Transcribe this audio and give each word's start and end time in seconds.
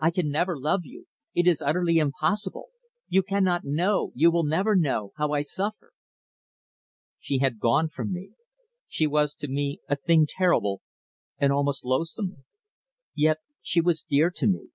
I 0.00 0.10
can 0.10 0.28
never 0.28 0.58
love 0.58 0.80
you. 0.82 1.06
It 1.34 1.46
is 1.46 1.62
utterly 1.62 1.98
impossible. 1.98 2.70
You 3.06 3.22
cannot 3.22 3.62
know 3.62 4.10
you 4.16 4.28
will 4.32 4.42
never 4.42 4.74
know 4.74 5.12
how 5.18 5.30
I 5.30 5.42
suffer." 5.42 5.92
She 7.20 7.38
had 7.38 7.60
gone 7.60 7.88
from 7.88 8.12
me. 8.12 8.30
She 8.88 9.06
was 9.06 9.36
to 9.36 9.46
me 9.46 9.78
a 9.88 9.94
thing 9.94 10.26
terrible, 10.28 10.82
and 11.38 11.52
almost 11.52 11.84
loathsome. 11.84 12.44
Yet 13.14 13.38
she 13.62 13.80
was 13.80 14.02
dear 14.02 14.32
to 14.34 14.48
me. 14.48 14.70